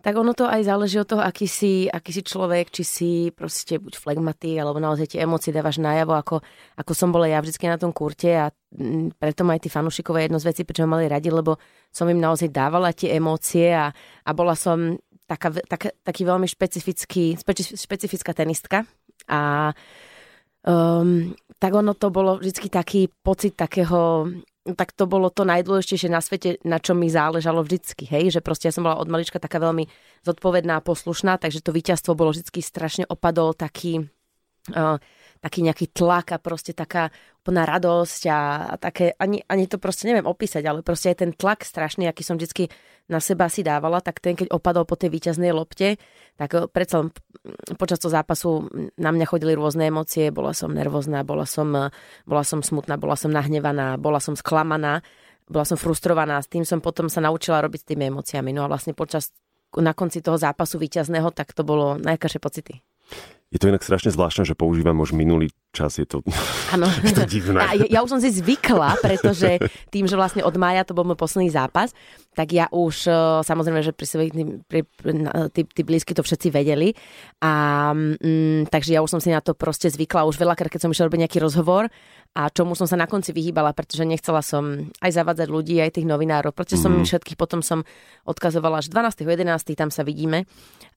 Tak 0.00 0.16
ono 0.16 0.32
to 0.32 0.48
aj 0.48 0.64
záleží 0.64 0.96
od 0.96 1.04
toho, 1.04 1.20
aký 1.20 1.44
si, 1.44 1.84
aký 1.84 2.10
si 2.16 2.22
človek, 2.24 2.72
či 2.72 2.82
si 2.88 3.10
proste 3.36 3.76
buď 3.76 4.00
flegmaty, 4.00 4.56
alebo 4.56 4.80
naozaj 4.80 5.12
tie 5.12 5.20
emócie 5.28 5.52
dávaš 5.52 5.76
najavo, 5.76 6.16
ako, 6.16 6.36
ako 6.80 6.92
som 6.96 7.12
bola 7.12 7.28
ja 7.28 7.36
vždy 7.44 7.68
na 7.68 7.76
tom 7.76 7.92
kurte 7.92 8.32
a 8.32 8.48
mm, 8.48 9.20
preto 9.20 9.44
ma 9.44 9.60
aj 9.60 9.68
tí 9.68 9.68
fanúšikové 9.68 10.24
jedno 10.24 10.40
z 10.40 10.48
vecí, 10.48 10.64
prečo 10.64 10.88
ma 10.88 10.96
mali 10.96 11.04
radi, 11.04 11.28
lebo 11.28 11.60
som 11.92 12.08
im 12.08 12.16
naozaj 12.16 12.48
dávala 12.48 12.96
tie 12.96 13.12
emócie 13.12 13.76
a, 13.76 13.92
a 14.24 14.30
bola 14.32 14.56
som 14.56 14.96
taká, 15.28 15.52
taká, 15.68 15.92
taký 16.02 16.22
veľmi 16.24 16.48
špecifický, 16.48 17.38
špecifická 17.76 18.32
tenistka 18.34 18.88
a 19.30 19.70
um, 20.64 21.30
tak 21.60 21.72
ono 21.76 21.92
to 21.94 22.08
bolo 22.10 22.40
vždy 22.40 22.72
taký 22.72 23.06
pocit 23.20 23.54
takého, 23.54 24.32
tak 24.60 24.92
to 24.92 25.08
bolo 25.08 25.32
to 25.32 25.48
najdôležitejšie 25.48 26.12
na 26.12 26.20
svete, 26.20 26.60
na 26.68 26.76
čom 26.76 27.00
mi 27.00 27.08
záležalo 27.08 27.64
vždycky, 27.64 28.04
hej, 28.04 28.28
že 28.28 28.40
proste 28.44 28.68
ja 28.68 28.74
som 28.76 28.84
bola 28.84 29.00
od 29.00 29.08
malička 29.08 29.40
taká 29.40 29.56
veľmi 29.56 29.88
zodpovedná 30.20 30.78
a 30.78 30.84
poslušná, 30.84 31.40
takže 31.40 31.64
to 31.64 31.72
víťazstvo 31.72 32.12
bolo 32.12 32.36
vždycky 32.36 32.60
strašne 32.60 33.08
opadol 33.08 33.56
taký, 33.56 34.12
uh, 34.76 35.00
taký 35.40 35.64
nejaký 35.64 35.90
tlak 35.96 36.36
a 36.36 36.38
proste 36.38 36.76
taká 36.76 37.08
úplná 37.40 37.64
radosť 37.64 38.22
a, 38.28 38.40
a 38.70 38.74
také, 38.76 39.16
ani, 39.16 39.40
ani 39.48 39.64
to 39.64 39.80
proste 39.80 40.04
neviem 40.04 40.28
opísať, 40.28 40.60
ale 40.68 40.84
proste 40.84 41.10
aj 41.10 41.24
ten 41.24 41.32
tlak 41.32 41.64
strašný, 41.64 42.04
aký 42.04 42.20
som 42.20 42.36
vždycky 42.36 42.68
na 43.10 43.18
seba 43.18 43.48
si 43.48 43.64
dávala, 43.64 44.04
tak 44.04 44.20
ten, 44.20 44.36
keď 44.36 44.52
opadol 44.52 44.84
po 44.84 44.94
tej 44.94 45.10
víťaznej 45.10 45.50
lopte, 45.50 45.96
tak 46.36 46.50
eh, 46.54 46.68
predsa 46.68 47.08
počas 47.80 47.98
toho 47.98 48.12
zápasu 48.12 48.68
na 49.00 49.10
mňa 49.10 49.26
chodili 49.26 49.56
rôzne 49.56 49.88
emócie, 49.88 50.28
bola 50.28 50.52
som 50.52 50.70
nervózna, 50.70 51.24
bola 51.24 51.48
som, 51.48 51.72
eh, 51.74 51.90
bola 52.28 52.44
som 52.44 52.60
smutná, 52.60 53.00
bola 53.00 53.16
som 53.16 53.32
nahnevaná, 53.32 53.96
bola 53.96 54.20
som 54.20 54.36
sklamaná, 54.36 55.00
bola 55.50 55.66
som 55.66 55.80
frustrovaná, 55.80 56.38
s 56.38 56.46
tým 56.46 56.62
som 56.62 56.78
potom 56.78 57.10
sa 57.10 57.18
naučila 57.24 57.64
robiť 57.64 57.80
s 57.82 57.88
tými 57.88 58.12
emóciami. 58.12 58.54
No 58.54 58.62
a 58.62 58.70
vlastne 58.70 58.94
počas 58.94 59.34
na 59.74 59.90
konci 59.96 60.22
toho 60.22 60.38
zápasu 60.38 60.78
víťazného, 60.78 61.34
tak 61.34 61.50
to 61.56 61.66
bolo 61.66 61.98
najkašie 61.98 62.38
pocity. 62.38 62.78
Je 63.50 63.58
to 63.58 63.66
inak 63.66 63.82
strašne 63.82 64.14
zvláštne, 64.14 64.46
že 64.46 64.54
používam 64.54 64.94
už 65.02 65.10
minulý 65.10 65.50
čas, 65.74 65.98
je 65.98 66.06
to, 66.06 66.22
ano. 66.70 66.86
je 67.02 67.10
to 67.10 67.26
divné. 67.26 67.58
A 67.58 67.74
ja, 67.74 67.86
ja 67.86 68.00
už 68.06 68.14
som 68.14 68.22
si 68.22 68.30
zvykla, 68.30 69.02
pretože 69.02 69.58
tým, 69.90 70.06
že 70.06 70.14
vlastne 70.14 70.46
od 70.46 70.54
mája 70.54 70.86
to 70.86 70.94
bol 70.94 71.02
môj 71.02 71.18
posledný 71.18 71.50
zápas, 71.50 71.90
tak 72.30 72.54
ja 72.54 72.70
už, 72.70 73.10
e, 73.10 73.42
samozrejme, 73.42 73.82
že 73.82 73.90
pri 73.90 74.06
svojich, 74.06 74.32
pri, 74.70 74.86
tí, 75.50 75.66
tí 75.66 75.82
blízky 75.82 76.14
to 76.14 76.22
všetci 76.22 76.46
vedeli. 76.54 76.94
A, 77.42 77.90
mm, 77.90 78.70
takže 78.70 78.94
ja 78.94 79.02
už 79.02 79.18
som 79.18 79.22
si 79.22 79.34
na 79.34 79.42
to 79.42 79.58
proste 79.58 79.90
zvykla. 79.90 80.30
Už 80.30 80.38
veľakrát, 80.38 80.70
keď 80.70 80.86
som 80.86 80.94
išla 80.94 81.10
robiť 81.10 81.26
nejaký 81.26 81.38
rozhovor 81.42 81.90
a 82.38 82.46
čomu 82.54 82.78
som 82.78 82.86
sa 82.86 82.94
na 82.94 83.10
konci 83.10 83.34
vyhýbala, 83.34 83.74
pretože 83.74 84.06
nechcela 84.06 84.46
som 84.46 84.94
aj 85.02 85.10
zavádzať 85.10 85.48
ľudí, 85.50 85.82
aj 85.82 85.98
tých 85.98 86.06
novinárov. 86.06 86.54
Mm. 86.54 86.78
som 86.78 86.92
mhm. 87.02 87.06
všetkých 87.06 87.34
potom 87.34 87.66
som 87.66 87.82
odkazovala 88.22 88.78
až 88.78 88.94
12.11. 88.94 89.74
tam 89.74 89.90
sa 89.90 90.06
vidíme. 90.06 90.46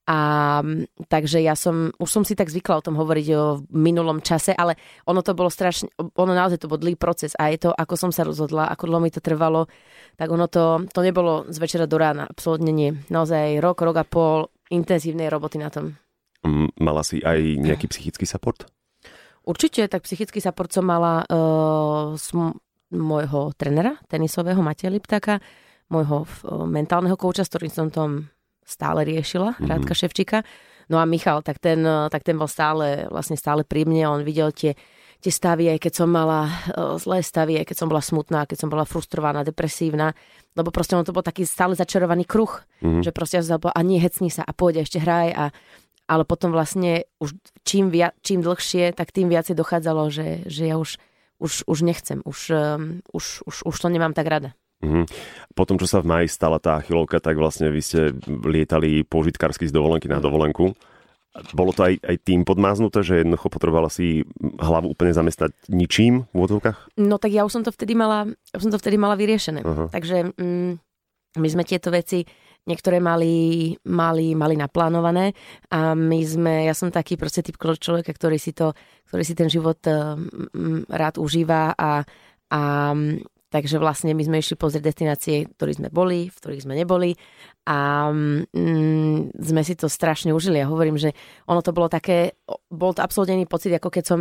A 0.04 0.60
takže 1.08 1.40
ja 1.40 1.56
som, 1.56 1.96
už 1.96 2.10
som 2.12 2.24
si 2.28 2.36
tak 2.36 2.43
zvykla 2.50 2.80
o 2.80 2.86
tom 2.86 2.96
hovoriť 2.98 3.28
o 3.38 3.44
minulom 3.72 4.20
čase, 4.20 4.56
ale 4.56 4.76
ono 5.06 5.22
to 5.22 5.38
bolo 5.38 5.52
strašne, 5.52 5.92
ono 6.00 6.34
naozaj 6.34 6.64
to 6.64 6.72
bol 6.72 6.82
dlhý 6.82 6.96
proces 6.96 7.38
a 7.38 7.52
je 7.54 7.68
to, 7.68 7.70
ako 7.72 7.94
som 8.00 8.12
sa 8.12 8.26
rozhodla, 8.26 8.72
ako 8.72 8.90
dlho 8.90 9.02
mi 9.04 9.12
to 9.12 9.22
trvalo, 9.22 9.70
tak 10.18 10.32
ono 10.34 10.50
to, 10.50 10.84
to 10.90 11.00
nebolo 11.00 11.48
z 11.48 11.58
večera 11.60 11.86
do 11.86 11.96
rána, 11.96 12.28
absolútne 12.28 12.74
nie. 12.74 12.92
Naozaj 13.12 13.62
rok, 13.62 13.84
rok 13.84 13.98
a 14.02 14.06
pol 14.08 14.50
intenzívnej 14.74 15.30
roboty 15.30 15.62
na 15.62 15.70
tom. 15.70 15.96
Mala 16.80 17.08
si 17.08 17.24
aj 17.24 17.40
nejaký 17.40 17.88
psychický 17.88 18.28
support? 18.28 18.68
Určite, 19.44 19.88
tak 19.88 20.04
psychický 20.04 20.40
support 20.40 20.72
som 20.72 20.88
mala 20.88 21.24
uh, 21.28 22.16
z 22.16 22.32
môjho 22.94 23.52
trenera, 23.56 24.00
tenisového 24.08 24.60
Mateja 24.64 24.92
Liptaka, 24.92 25.44
môjho 25.92 26.24
uh, 26.24 26.64
mentálneho 26.64 27.16
kouča, 27.20 27.44
s 27.44 27.52
ktorým 27.52 27.72
som 27.72 27.88
tom 27.92 28.32
stále 28.64 29.04
riešila, 29.04 29.56
mm-hmm. 29.56 29.68
Rádka 29.68 29.94
Ševčíka. 29.96 30.38
No 30.94 31.02
a 31.02 31.10
Michal, 31.10 31.42
tak 31.42 31.58
ten, 31.58 31.82
tak 31.82 32.22
ten 32.22 32.38
bol 32.38 32.46
stále, 32.46 33.10
vlastne 33.10 33.34
stále 33.34 33.66
pri 33.66 33.90
mne, 33.90 34.14
on 34.14 34.22
videl 34.22 34.54
tie, 34.54 34.78
tie 35.18 35.34
stavy, 35.34 35.74
aj 35.74 35.82
keď 35.82 35.94
som 36.06 36.10
mala 36.14 36.46
uh, 36.46 37.02
zlé 37.02 37.26
stavy, 37.26 37.58
aj 37.58 37.66
keď 37.66 37.78
som 37.82 37.90
bola 37.90 38.04
smutná, 38.06 38.46
keď 38.46 38.58
som 38.62 38.70
bola 38.70 38.86
frustrovaná, 38.86 39.42
depresívna, 39.42 40.14
lebo 40.54 40.70
proste 40.70 40.94
on 40.94 41.02
to 41.02 41.10
bol 41.10 41.26
taký 41.26 41.50
stále 41.50 41.74
začarovaný 41.74 42.30
kruh, 42.30 42.62
mm-hmm. 42.86 43.02
že 43.02 43.10
proste 43.10 43.42
ja 43.42 43.44
som 43.44 43.58
a 43.58 43.82
nie 43.82 43.98
hecni 43.98 44.30
sa 44.30 44.46
a 44.46 44.54
pôjde, 44.54 44.86
ešte 44.86 45.02
hraj 45.02 45.34
a 45.34 45.46
ale 46.04 46.28
potom 46.28 46.52
vlastne 46.52 47.08
už 47.24 47.32
čím, 47.64 47.88
via, 47.88 48.12
čím 48.20 48.44
dlhšie, 48.44 48.92
tak 48.92 49.16
tým 49.16 49.32
viacej 49.32 49.56
dochádzalo, 49.56 50.12
že, 50.12 50.44
že 50.52 50.68
ja 50.68 50.76
už, 50.76 51.00
už, 51.40 51.64
už 51.64 51.80
nechcem, 51.82 52.20
už, 52.28 52.40
um, 52.52 53.00
už, 53.16 53.48
už, 53.48 53.56
už 53.64 53.76
to 53.80 53.88
nemám 53.88 54.12
tak 54.12 54.28
rada. 54.28 54.52
Mm-hmm. 54.84 55.06
Potom, 55.56 55.80
čo 55.80 55.88
sa 55.88 56.04
v 56.04 56.10
maji 56.12 56.28
stala 56.28 56.60
tá 56.60 56.84
chylovka, 56.84 57.24
tak 57.24 57.40
vlastne 57.40 57.72
vy 57.72 57.80
ste 57.80 58.12
lietali 58.28 59.08
požitkársky 59.08 59.70
z 59.70 59.74
dovolenky 59.74 60.12
na 60.12 60.20
dovolenku. 60.20 60.76
Bolo 61.58 61.74
to 61.74 61.90
aj, 61.90 61.98
aj 62.06 62.18
tým 62.22 62.46
podmáznuté, 62.46 63.02
že 63.02 63.26
jednoducho 63.26 63.50
potrebovala 63.50 63.90
si 63.90 64.22
hlavu 64.38 64.94
úplne 64.94 65.18
zamestnať 65.18 65.50
ničím 65.66 66.30
v 66.30 66.38
vodovkách? 66.38 66.94
No 67.02 67.18
tak 67.18 67.34
ja 67.34 67.42
už 67.42 67.58
som 67.58 67.64
to 67.66 67.74
vtedy 67.74 67.98
mala, 67.98 68.30
som 68.54 68.70
to 68.70 68.78
vtedy 68.78 69.02
mala 69.02 69.18
vyriešené. 69.18 69.66
Uh-huh. 69.66 69.90
Takže 69.90 70.30
mm, 70.38 70.78
my 71.42 71.48
sme 71.50 71.66
tieto 71.66 71.90
veci 71.90 72.22
niektoré 72.70 73.02
mali, 73.02 73.74
mali, 73.90 74.38
mali 74.38 74.56
naplánované 74.56 75.34
a 75.74 75.98
my 75.98 76.20
sme, 76.24 76.70
ja 76.70 76.78
som 76.78 76.94
taký 76.94 77.18
proste 77.18 77.44
typ 77.44 77.58
človeka, 77.60 78.14
ktorý 78.14 78.38
si 78.38 78.56
to, 78.56 78.72
ktorý 79.10 79.24
si 79.26 79.34
ten 79.36 79.50
život 79.52 79.82
um, 79.90 80.86
rád 80.88 81.20
užíva 81.20 81.76
a, 81.76 82.06
a 82.54 82.62
takže 83.54 83.78
vlastne 83.78 84.18
my 84.18 84.26
sme 84.26 84.42
išli 84.42 84.58
pozrieť 84.58 84.90
destinácie, 84.90 85.46
v 85.46 85.54
ktorých 85.54 85.78
sme 85.78 85.90
boli, 85.94 86.34
v 86.34 86.38
ktorých 86.42 86.66
sme 86.66 86.74
neboli 86.74 87.14
a 87.70 88.10
mm, 88.10 89.38
sme 89.38 89.62
si 89.62 89.78
to 89.78 89.86
strašne 89.86 90.34
užili. 90.34 90.58
Ja 90.58 90.74
hovorím, 90.74 90.98
že 90.98 91.14
ono 91.46 91.62
to 91.62 91.70
bolo 91.70 91.86
také, 91.86 92.34
bol 92.74 92.98
to 92.98 93.06
absolútne 93.06 93.46
pocit, 93.46 93.70
ako 93.78 93.94
keď 93.94 94.04
som 94.10 94.20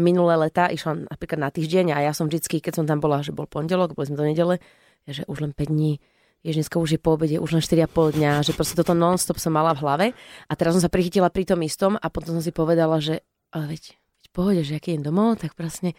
minulé 0.00 0.40
leta 0.40 0.72
išla 0.72 1.12
napríklad 1.12 1.44
na 1.44 1.52
týždeň 1.52 1.92
a 1.92 2.08
ja 2.08 2.16
som 2.16 2.24
vždycky, 2.32 2.64
keď 2.64 2.80
som 2.80 2.88
tam 2.88 3.04
bola, 3.04 3.20
že 3.20 3.36
bol 3.36 3.44
pondelok, 3.44 3.92
boli 3.92 4.08
sme 4.08 4.16
do 4.16 4.24
nedele, 4.24 4.56
že 5.04 5.28
už 5.28 5.44
len 5.44 5.52
5 5.52 5.68
dní, 5.68 6.00
Jež 6.40 6.56
dneska 6.56 6.80
už 6.80 6.96
je 6.96 7.00
po 7.00 7.20
obede, 7.20 7.36
už 7.36 7.52
len 7.52 7.60
4,5 7.60 8.16
dňa, 8.16 8.40
že 8.40 8.56
proste 8.56 8.72
toto 8.72 8.96
non-stop 8.96 9.36
som 9.36 9.52
mala 9.52 9.76
v 9.76 9.84
hlave. 9.84 10.06
A 10.48 10.52
teraz 10.56 10.72
som 10.72 10.80
sa 10.80 10.88
prichytila 10.88 11.28
pri 11.28 11.44
tom 11.44 11.60
istom 11.60 12.00
a 12.00 12.06
potom 12.08 12.32
som 12.32 12.40
si 12.40 12.48
povedala, 12.48 12.96
že 12.96 13.20
ale 13.52 13.76
veď, 13.76 13.92
veď 13.92 14.26
pohode, 14.32 14.60
že 14.64 14.80
aký 14.80 14.96
je 14.96 15.04
domov, 15.04 15.36
tak 15.36 15.52
presne 15.52 15.92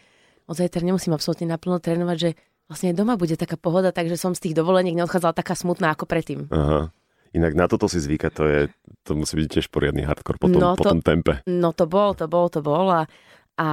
od 0.50 0.58
zajtra 0.58 0.82
nemusím 0.82 1.14
absolútne 1.14 1.46
naplno 1.46 1.78
trénovať, 1.78 2.16
že 2.18 2.30
vlastne 2.72 2.96
doma 2.96 3.20
bude 3.20 3.36
taká 3.36 3.60
pohoda, 3.60 3.92
takže 3.92 4.16
som 4.16 4.32
z 4.32 4.48
tých 4.48 4.54
dovoleniek 4.56 4.96
neodchádzala 4.96 5.36
taká 5.36 5.52
smutná 5.52 5.92
ako 5.92 6.08
predtým. 6.08 6.48
Aha. 6.48 6.88
Inak 7.32 7.56
na 7.56 7.64
toto 7.64 7.88
si 7.88 7.96
zvyka, 7.96 8.28
to, 8.28 8.44
je, 8.44 8.60
to 9.04 9.16
musí 9.16 9.40
byť 9.40 9.46
tiež 9.48 9.66
poriadny 9.72 10.04
hardcore 10.04 10.36
po 10.36 10.52
tom, 10.52 10.60
No 10.60 10.76
po 10.76 10.84
to- 10.84 10.92
tom 10.92 11.00
tempe. 11.00 11.40
No 11.48 11.72
to 11.72 11.88
bol, 11.88 12.12
to 12.12 12.28
bol, 12.28 12.48
to 12.52 12.60
bol 12.60 12.92
a, 12.92 13.08
a 13.56 13.68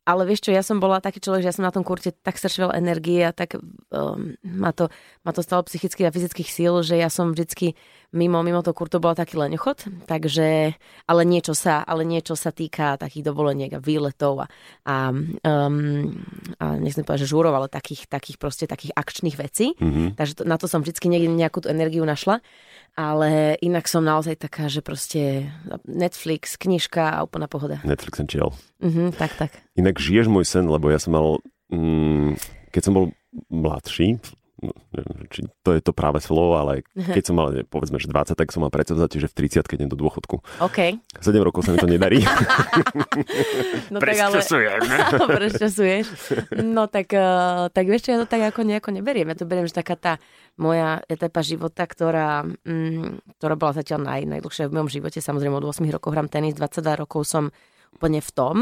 ale 0.00 0.22
vieš 0.26 0.48
čo, 0.48 0.50
ja 0.50 0.64
som 0.64 0.82
bola 0.82 0.98
taký 0.98 1.22
človek, 1.22 1.44
že 1.44 1.48
ja 1.52 1.56
som 1.56 1.62
na 1.62 1.70
tom 1.70 1.86
kurte 1.86 2.10
tak 2.10 2.34
strašne 2.34 2.66
veľa 2.66 2.78
energie 2.82 3.22
a 3.22 3.30
tak 3.30 3.54
um, 3.94 4.34
ma, 4.42 4.74
to, 4.74 4.90
ma 5.22 5.30
to 5.30 5.44
stalo 5.44 5.62
psychických 5.62 6.10
a 6.10 6.14
fyzických 6.14 6.50
síl, 6.50 6.74
že 6.82 6.98
ja 6.98 7.06
som 7.06 7.30
vždycky 7.30 7.78
mimo, 8.12 8.42
mimo 8.42 8.60
toho 8.62 8.74
kurtu 8.74 8.98
bola 8.98 9.14
taký 9.14 9.38
leňochod, 9.38 10.06
takže, 10.06 10.74
ale 11.06 11.22
niečo 11.22 11.54
sa, 11.54 11.86
ale 11.86 12.02
niečo 12.02 12.34
sa 12.34 12.50
týka 12.50 12.98
takých 12.98 13.30
dovoleniek 13.30 13.70
a 13.78 13.80
výletov 13.82 14.42
a, 14.42 14.46
a, 14.86 15.14
um, 15.14 16.10
a 16.58 16.64
nechcem 16.78 17.06
povedať, 17.06 17.26
že 17.26 17.32
žúrov, 17.32 17.54
ale 17.54 17.70
takých, 17.70 18.10
takých 18.10 18.36
proste 18.38 18.64
takých 18.66 18.94
akčných 18.94 19.36
vecí. 19.38 19.78
Mhm. 19.78 20.18
Takže 20.18 20.34
to, 20.38 20.42
na 20.46 20.58
to 20.58 20.66
som 20.66 20.82
vždycky 20.82 21.06
niekde 21.06 21.30
nejakú 21.30 21.62
tú 21.62 21.70
energiu 21.70 22.02
našla. 22.02 22.42
Ale 22.98 23.54
inak 23.62 23.86
som 23.86 24.02
naozaj 24.02 24.34
taká, 24.34 24.66
že 24.66 24.82
proste 24.82 25.46
Netflix, 25.86 26.58
knižka 26.58 27.14
a 27.14 27.22
úplná 27.22 27.46
pohoda. 27.46 27.78
Netflix 27.86 28.18
and 28.18 28.26
chill. 28.26 28.50
Mhm, 28.82 29.14
tak, 29.14 29.38
tak. 29.38 29.54
Inak 29.78 30.02
žiješ 30.02 30.26
môj 30.26 30.42
sen, 30.42 30.66
lebo 30.66 30.90
ja 30.90 30.98
som 30.98 31.14
mal, 31.14 31.38
mm, 31.70 32.34
keď 32.74 32.82
som 32.82 32.92
bol 32.98 33.06
mladší, 33.46 34.18
no, 34.60 34.72
neviem, 34.92 35.26
či 35.32 35.44
to 35.64 35.72
je 35.72 35.80
to 35.80 35.92
práve 35.92 36.20
slovo, 36.22 36.56
ale 36.56 36.86
keď 36.94 37.22
som 37.24 37.34
mal, 37.36 37.48
povedzme, 37.66 37.96
že 37.96 38.08
20, 38.08 38.36
tak 38.36 38.48
som 38.52 38.64
mal 38.64 38.72
predsavzatie, 38.72 39.20
že 39.20 39.28
v 39.28 39.48
30 39.48 39.66
keď 39.66 39.76
idem 39.84 39.90
do 39.90 39.98
dôchodku. 39.98 40.40
OK. 40.60 40.78
7 41.00 41.20
rokov 41.40 41.66
sa 41.66 41.74
mi 41.74 41.78
to 41.80 41.88
nedarí. 41.88 42.22
No 43.90 43.98
tak 43.98 44.18
ale... 44.22 44.38
Prečasuješ. 45.26 46.06
No 46.76 46.86
tak, 46.86 47.10
uh, 47.10 47.66
tak 47.72 47.90
vieš 47.90 48.06
čo, 48.06 48.14
ja 48.14 48.18
to 48.22 48.28
tak 48.28 48.54
ako 48.54 48.62
nejako 48.62 48.94
neberiem. 48.94 49.26
Ja 49.32 49.36
to 49.36 49.48
beriem, 49.48 49.66
že 49.66 49.74
taká 49.74 49.98
tá 49.98 50.12
moja 50.60 51.02
etapa 51.10 51.42
života, 51.42 51.88
ktorá, 51.88 52.44
mm, 52.44 53.40
ktorá 53.40 53.54
bola 53.58 53.72
zatiaľ 53.74 54.06
naj, 54.06 54.20
najdlhšia 54.30 54.70
v 54.70 54.74
mojom 54.78 54.90
živote. 54.92 55.18
Samozrejme 55.18 55.58
od 55.58 55.66
8 55.66 55.82
rokov 55.90 56.14
hrám 56.14 56.30
tenis, 56.30 56.54
22 56.54 57.02
rokov 57.02 57.26
som 57.26 57.50
úplne 57.94 58.22
v 58.22 58.30
tom. 58.30 58.56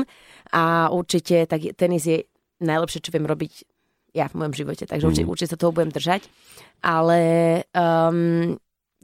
A 0.55 0.89
určite 0.89 1.45
tak 1.45 1.77
tenis 1.77 2.05
je 2.09 2.25
najlepšie, 2.63 3.05
čo 3.05 3.13
viem 3.15 3.29
robiť 3.29 3.78
ja 4.17 4.27
v 4.29 4.37
mojom 4.41 4.55
živote. 4.57 4.85
Takže 4.89 5.05
určite, 5.05 5.27
Mhm. 5.27 5.33
určite 5.33 5.51
sa 5.53 5.61
toho 5.61 5.73
budem 5.73 5.93
držať. 5.93 6.27
Ale 6.81 7.21
um, 7.75 8.57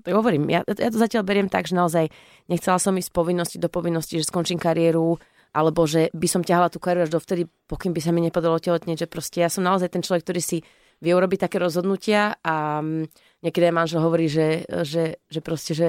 to 0.03 0.09
hovorím, 0.13 0.51
ja, 0.51 0.61
ja 0.67 0.91
to 0.91 0.99
zatiaľ 0.99 1.25
beriem 1.25 1.49
tak, 1.49 1.67
že 1.67 1.75
naozaj 1.75 2.09
nechcela 2.47 2.79
som 2.79 2.95
ísť 2.95 3.11
z 3.11 3.15
povinnosti 3.15 3.57
do 3.59 3.69
povinnosti, 3.73 4.21
že 4.21 4.29
skončím 4.29 4.61
kariéru, 4.61 5.17
alebo 5.55 5.87
že 5.87 6.11
by 6.11 6.27
som 6.27 6.43
ťahala 6.43 6.69
tú 6.69 6.83
kariéru 6.83 7.07
až 7.07 7.15
dovtedy, 7.15 7.47
pokým 7.71 7.95
by 7.95 8.01
sa 8.03 8.11
mi 8.11 8.21
nepodarilo 8.21 8.59
tehotnieť, 8.59 9.07
že 9.07 9.11
proste 9.11 9.39
ja 9.41 9.49
som 9.49 9.63
naozaj 9.63 9.91
ten 9.91 10.03
človek, 10.03 10.27
ktorý 10.27 10.43
si 10.43 10.59
vie 10.99 11.13
urobiť 11.15 11.47
také 11.47 11.63
rozhodnutia 11.63 12.39
a 12.43 12.81
mm, 12.83 13.07
niekedy 13.45 13.71
aj 13.71 13.75
manžel 13.75 14.01
hovorí, 14.03 14.27
že, 14.27 14.67
že, 14.83 15.21
že 15.31 15.41
proste, 15.45 15.73
že, 15.77 15.89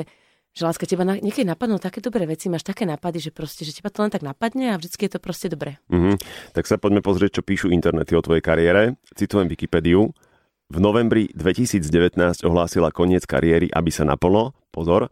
že 0.56 0.64
láska, 0.64 0.88
teba 0.88 1.04
na, 1.04 1.20
niekedy 1.20 1.44
napadnú 1.44 1.76
také 1.84 2.00
dobré 2.00 2.24
veci, 2.24 2.48
máš 2.48 2.64
také 2.64 2.88
nápady, 2.88 3.28
že 3.28 3.32
proste, 3.36 3.68
že 3.68 3.76
teba 3.76 3.92
to 3.92 4.00
len 4.00 4.10
tak 4.10 4.24
napadne 4.24 4.72
a 4.72 4.80
vždycky 4.80 5.06
je 5.06 5.12
to 5.12 5.20
proste 5.20 5.52
dobré. 5.52 5.76
Mhm. 5.92 6.16
Tak 6.56 6.64
sa 6.64 6.80
poďme 6.80 7.04
pozrieť, 7.04 7.40
čo 7.40 7.48
píšu 7.48 7.68
internety 7.76 8.16
o 8.16 8.24
tvojej 8.24 8.40
kariére. 8.40 8.96
Citujem 9.12 9.52
Wikipédiu. 9.52 10.16
V 10.66 10.78
novembri 10.82 11.30
2019 11.36 12.42
ohlásila 12.48 12.90
koniec 12.90 13.28
kariéry, 13.28 13.70
aby 13.70 13.92
sa 13.94 14.08
naplno, 14.08 14.56
pozor, 14.74 15.12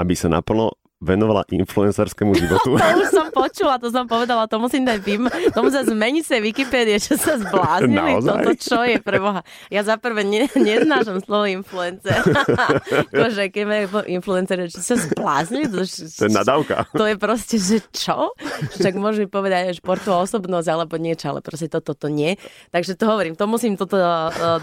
aby 0.00 0.18
sa 0.18 0.26
naplno 0.26 0.74
venovala 1.04 1.44
influencerskému 1.52 2.32
životu. 2.34 2.74
To 2.94 3.00
už 3.00 3.10
som 3.10 3.28
počula, 3.28 3.76
to 3.76 3.92
som 3.92 4.06
povedala, 4.06 4.46
to 4.46 4.56
musím 4.56 4.86
dať 4.86 4.98
vym, 5.02 5.26
to 5.28 5.60
musia 5.60 5.82
zmeniť 5.84 6.24
sa 6.24 6.36
Wikipédie, 6.38 6.96
čo 6.96 7.18
sa 7.18 7.36
zbláznili, 7.36 8.22
Naozaj? 8.22 8.24
toto 8.24 8.50
čo 8.54 8.78
je 8.86 8.96
pre 9.02 9.18
Boha. 9.18 9.42
Ja 9.68 9.82
za 9.82 9.98
prvé 9.98 10.22
ne, 10.22 10.46
neznášam 10.54 11.20
slovo 11.20 11.44
influencer. 11.44 12.22
Akože 13.10 13.50
keď 13.50 13.64
majú 13.66 13.84
influencer, 14.06 14.70
čo 14.70 14.80
sa 14.80 14.94
zbláznili, 14.96 15.66
to, 15.68 15.82
To 15.84 16.24
je 16.24 16.32
nadávka. 16.32 16.86
to 16.94 17.04
je 17.04 17.16
proste, 17.18 17.56
že 17.58 17.82
čo? 17.90 18.32
Však 18.78 18.94
môžem 18.96 19.26
povedať 19.26 19.74
aj 19.74 19.82
športová 19.82 20.22
osobnosť 20.22 20.68
alebo 20.70 20.94
niečo, 20.96 21.34
ale 21.34 21.42
proste 21.42 21.66
toto 21.66 21.92
to 21.92 22.06
nie. 22.08 22.38
Takže 22.70 22.94
to 22.94 23.04
hovorím, 23.04 23.34
to 23.34 23.44
musím 23.44 23.74
toto 23.74 23.98
uh, 23.98 24.30
uh, 24.30 24.60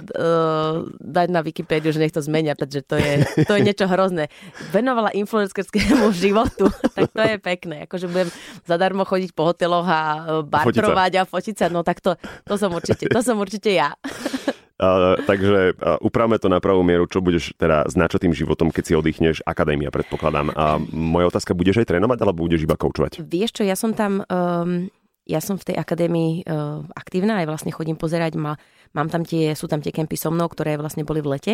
dať 0.98 1.28
na 1.30 1.44
Wikipédiu, 1.44 1.92
že 1.92 2.00
nech 2.00 2.16
to 2.16 2.24
zmenia, 2.24 2.56
pretože 2.56 2.88
to 2.88 2.96
je, 2.96 3.22
to 3.44 3.54
je 3.60 3.62
niečo 3.62 3.86
hrozné. 3.86 4.32
Venovala 4.72 5.12
influencerskému 5.12 6.08
životu, 6.16 6.31
tak 6.96 7.12
to 7.12 7.22
je 7.22 7.36
pekné. 7.38 7.76
Akože 7.86 8.08
budem 8.08 8.30
zadarmo 8.64 9.04
chodiť 9.04 9.32
po 9.36 9.52
hoteloch 9.52 9.88
a 9.88 10.02
uh, 10.02 10.20
bartrovať 10.42 11.12
a 11.20 11.28
fotiť 11.28 11.56
sa, 11.56 11.68
no 11.68 11.84
tak 11.84 12.00
to, 12.00 12.16
to 12.48 12.56
som 12.56 12.72
určite, 12.72 13.08
to 13.12 13.20
som 13.22 13.38
určite 13.38 13.72
ja. 13.72 13.94
Uh, 14.82 15.14
takže 15.30 15.78
uh, 15.78 16.02
upravme 16.02 16.42
to 16.42 16.50
na 16.50 16.58
pravú 16.58 16.82
mieru, 16.82 17.06
čo 17.06 17.22
budeš 17.22 17.54
teda 17.54 17.86
s 17.86 17.94
načatým 17.94 18.34
životom, 18.34 18.74
keď 18.74 18.84
si 18.90 18.98
oddychneš, 18.98 19.46
akadémia 19.46 19.94
predpokladám. 19.94 20.50
A 20.58 20.82
moja 20.90 21.30
otázka, 21.30 21.54
budeš 21.54 21.86
aj 21.86 21.94
trénovať, 21.94 22.18
alebo 22.26 22.50
budeš 22.50 22.66
iba 22.66 22.74
koučovať? 22.74 23.22
Vieš 23.22 23.62
čo, 23.62 23.64
ja 23.70 23.78
som 23.78 23.94
tam, 23.94 24.26
um, 24.26 24.90
ja 25.32 25.40
som 25.40 25.56
v 25.56 25.72
tej 25.72 25.76
akadémii 25.80 26.44
uh, 26.44 26.84
aktívna, 26.92 27.40
aj 27.40 27.48
vlastne 27.48 27.72
chodím 27.72 27.96
pozerať, 27.96 28.36
ma, 28.36 28.60
mám 28.92 29.08
tam 29.08 29.24
tie, 29.24 29.56
sú 29.56 29.72
tam 29.72 29.80
tie 29.80 29.96
kempy 29.96 30.20
so 30.20 30.28
mnou, 30.28 30.52
ktoré 30.52 30.76
vlastne 30.76 31.08
boli 31.08 31.24
v 31.24 31.32
lete, 31.32 31.54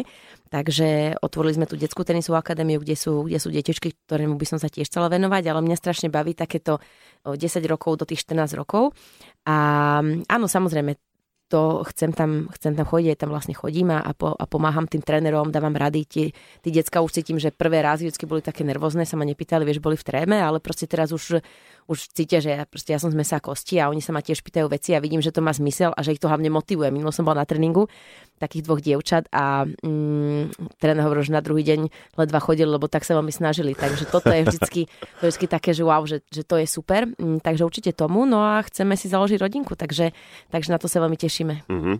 takže 0.49 1.21
otvorili 1.21 1.61
sme 1.61 1.69
tu 1.69 1.77
detskú 1.77 2.01
tenisovú 2.01 2.41
akadémiu, 2.41 2.81
kde 2.81 2.97
sú, 2.97 3.29
kde 3.29 3.37
sú 3.37 3.53
detičky, 3.53 3.93
ktorému 4.09 4.33
by 4.35 4.45
som 4.49 4.57
sa 4.57 4.67
tiež 4.73 4.89
chcela 4.89 5.13
venovať, 5.13 5.53
ale 5.53 5.61
mňa 5.61 5.77
strašne 5.77 6.09
baví 6.09 6.33
takéto 6.33 6.81
uh, 6.81 7.37
10 7.37 7.61
rokov 7.69 8.01
do 8.01 8.09
tých 8.09 8.25
14 8.25 8.57
rokov. 8.57 8.97
A 9.45 9.55
áno, 10.25 10.45
samozrejme, 10.49 10.97
to 11.47 11.87
chcem 11.91 12.11
tam, 12.11 12.51
chcem 12.59 12.75
tam 12.75 12.83
chodiť, 12.83 13.23
tam 13.23 13.31
vlastne 13.31 13.55
chodím 13.55 13.95
a, 13.95 14.03
po, 14.11 14.35
a 14.35 14.43
pomáham 14.43 14.83
tým 14.83 14.99
trénerom, 14.99 15.47
dávam 15.47 15.71
rady. 15.71 16.03
Tí, 16.03 16.23
tí 16.59 16.69
decka 16.69 16.99
už 16.99 17.15
cítim, 17.15 17.39
že 17.39 17.55
prvé 17.55 17.79
razy 17.79 18.11
vždy 18.11 18.25
boli 18.27 18.41
také 18.43 18.67
nervózne, 18.67 19.07
sa 19.07 19.15
ma 19.15 19.23
nepýtali, 19.23 19.63
vieš, 19.63 19.79
boli 19.79 19.95
v 19.95 20.03
tréme, 20.03 20.37
ale 20.37 20.59
proste 20.59 20.85
teraz 20.85 21.15
už, 21.15 21.39
už 21.87 21.97
cítia, 22.11 22.43
že 22.43 22.51
ja, 22.51 22.63
proste 22.67 22.91
ja 22.91 22.99
som 22.99 23.07
z 23.07 23.15
mesa 23.15 23.39
kosti 23.39 23.79
a 23.79 23.87
oni 23.87 24.03
sa 24.03 24.11
ma 24.11 24.19
tiež 24.19 24.43
pýtajú 24.43 24.67
veci 24.67 24.91
a 24.91 24.99
vidím, 24.99 25.23
že 25.23 25.31
to 25.31 25.39
má 25.39 25.55
zmysel 25.55 25.95
a 25.95 26.03
že 26.03 26.13
ich 26.13 26.21
to 26.21 26.27
hlavne 26.27 26.51
motivuje. 26.51 26.91
Minulo 26.91 27.15
som 27.15 27.23
bola 27.23 27.41
na 27.43 27.47
tréningu 27.47 27.87
takých 28.37 28.63
dvoch 28.69 28.81
dievčat 28.81 29.25
a 29.33 29.65
mm, 29.65 30.77
tréner 30.77 31.01
hovoril, 31.01 31.25
že 31.25 31.33
na 31.33 31.41
druhý 31.41 31.65
deň 31.65 31.89
ledva 32.21 32.37
chodili, 32.37 32.69
lebo 32.69 32.85
tak 32.85 33.01
sa 33.01 33.17
veľmi 33.17 33.33
snažili. 33.33 33.73
Takže 33.73 34.05
toto 34.13 34.29
je 34.29 34.45
vždycky, 34.45 34.85
to 35.17 35.21
je 35.25 35.27
vždycky 35.33 35.47
také, 35.49 35.73
že 35.73 35.81
wow, 35.81 36.05
že, 36.05 36.21
že 36.29 36.45
to 36.45 36.61
je 36.61 36.69
super. 36.69 37.09
Mm, 37.17 37.41
takže 37.41 37.65
určite 37.65 37.91
tomu. 37.97 38.29
No 38.29 38.45
a 38.45 38.61
chceme 38.61 38.93
si 38.93 39.09
založiť 39.09 39.41
rodinku, 39.41 39.73
takže, 39.73 40.13
takže 40.53 40.69
na 40.69 40.77
to 40.77 40.85
sa 40.85 41.01
veľmi 41.01 41.17
tešíme. 41.37 41.61
Uh-huh. 41.69 41.99